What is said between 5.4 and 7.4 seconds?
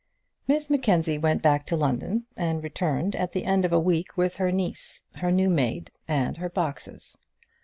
maid, and her boxes.